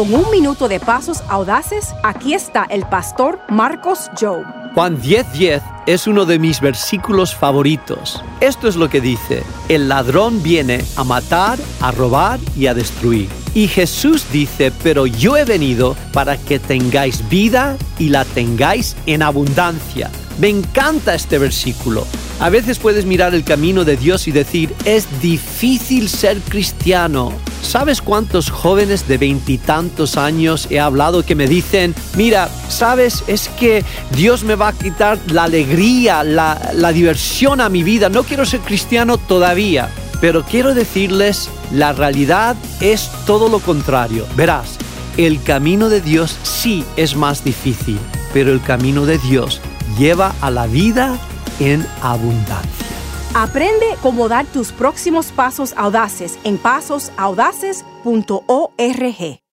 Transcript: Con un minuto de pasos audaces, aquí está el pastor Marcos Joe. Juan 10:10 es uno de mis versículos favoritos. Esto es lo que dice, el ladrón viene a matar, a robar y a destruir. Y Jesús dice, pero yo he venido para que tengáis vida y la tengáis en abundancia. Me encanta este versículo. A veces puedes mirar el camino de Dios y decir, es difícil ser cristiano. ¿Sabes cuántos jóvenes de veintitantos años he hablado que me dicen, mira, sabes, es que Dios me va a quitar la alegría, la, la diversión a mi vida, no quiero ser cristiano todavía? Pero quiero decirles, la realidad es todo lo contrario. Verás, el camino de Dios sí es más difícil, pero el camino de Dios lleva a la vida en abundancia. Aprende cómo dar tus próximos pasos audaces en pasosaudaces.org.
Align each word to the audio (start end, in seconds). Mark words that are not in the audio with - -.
Con 0.00 0.14
un 0.14 0.30
minuto 0.30 0.66
de 0.66 0.80
pasos 0.80 1.22
audaces, 1.28 1.94
aquí 2.02 2.32
está 2.32 2.64
el 2.70 2.86
pastor 2.86 3.38
Marcos 3.50 4.10
Joe. 4.18 4.44
Juan 4.72 4.98
10:10 4.98 5.60
es 5.84 6.06
uno 6.06 6.24
de 6.24 6.38
mis 6.38 6.62
versículos 6.62 7.34
favoritos. 7.34 8.24
Esto 8.40 8.66
es 8.66 8.76
lo 8.76 8.88
que 8.88 9.02
dice, 9.02 9.42
el 9.68 9.90
ladrón 9.90 10.42
viene 10.42 10.82
a 10.96 11.04
matar, 11.04 11.58
a 11.82 11.90
robar 11.90 12.40
y 12.56 12.66
a 12.66 12.72
destruir. 12.72 13.28
Y 13.52 13.68
Jesús 13.68 14.24
dice, 14.32 14.72
pero 14.82 15.06
yo 15.06 15.36
he 15.36 15.44
venido 15.44 15.94
para 16.14 16.38
que 16.38 16.58
tengáis 16.58 17.28
vida 17.28 17.76
y 17.98 18.08
la 18.08 18.24
tengáis 18.24 18.96
en 19.04 19.22
abundancia. 19.22 20.10
Me 20.40 20.48
encanta 20.48 21.14
este 21.14 21.38
versículo. 21.38 22.06
A 22.40 22.48
veces 22.48 22.78
puedes 22.78 23.04
mirar 23.04 23.34
el 23.34 23.44
camino 23.44 23.84
de 23.84 23.98
Dios 23.98 24.26
y 24.26 24.32
decir, 24.32 24.74
es 24.86 25.06
difícil 25.20 26.08
ser 26.08 26.38
cristiano. 26.40 27.30
¿Sabes 27.60 28.00
cuántos 28.00 28.48
jóvenes 28.48 29.06
de 29.06 29.18
veintitantos 29.18 30.16
años 30.16 30.66
he 30.70 30.80
hablado 30.80 31.26
que 31.26 31.34
me 31.34 31.46
dicen, 31.46 31.94
mira, 32.16 32.48
sabes, 32.70 33.22
es 33.26 33.50
que 33.50 33.84
Dios 34.16 34.42
me 34.42 34.54
va 34.54 34.68
a 34.68 34.72
quitar 34.72 35.18
la 35.26 35.44
alegría, 35.44 36.24
la, 36.24 36.72
la 36.74 36.90
diversión 36.90 37.60
a 37.60 37.68
mi 37.68 37.82
vida, 37.82 38.08
no 38.08 38.22
quiero 38.22 38.46
ser 38.46 38.60
cristiano 38.60 39.18
todavía? 39.18 39.90
Pero 40.22 40.42
quiero 40.42 40.72
decirles, 40.72 41.50
la 41.70 41.92
realidad 41.92 42.56
es 42.80 43.10
todo 43.26 43.50
lo 43.50 43.58
contrario. 43.58 44.26
Verás, 44.36 44.78
el 45.18 45.42
camino 45.42 45.90
de 45.90 46.00
Dios 46.00 46.34
sí 46.42 46.82
es 46.96 47.14
más 47.14 47.44
difícil, 47.44 47.98
pero 48.32 48.52
el 48.52 48.62
camino 48.62 49.04
de 49.04 49.18
Dios 49.18 49.60
lleva 50.00 50.34
a 50.40 50.50
la 50.50 50.66
vida 50.66 51.16
en 51.60 51.86
abundancia. 52.02 52.86
Aprende 53.34 53.86
cómo 54.02 54.28
dar 54.28 54.46
tus 54.46 54.72
próximos 54.72 55.26
pasos 55.26 55.74
audaces 55.76 56.38
en 56.42 56.56
pasosaudaces.org. 56.56 59.40